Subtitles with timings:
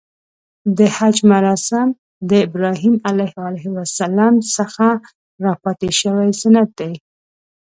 [0.77, 1.87] د حج مراسم
[2.29, 3.11] د ابراهیم ع
[4.55, 4.87] څخه
[5.45, 6.93] راپاتې شوی سنت دی.